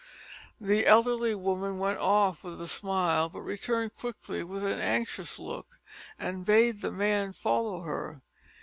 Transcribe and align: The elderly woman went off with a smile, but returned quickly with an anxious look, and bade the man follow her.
The 0.59 0.87
elderly 0.87 1.35
woman 1.35 1.77
went 1.77 1.99
off 1.99 2.43
with 2.43 2.59
a 2.59 2.67
smile, 2.67 3.29
but 3.29 3.41
returned 3.41 3.95
quickly 3.95 4.43
with 4.43 4.63
an 4.63 4.79
anxious 4.79 5.37
look, 5.37 5.79
and 6.17 6.43
bade 6.43 6.81
the 6.81 6.91
man 6.91 7.33
follow 7.33 7.81
her. 7.83 8.23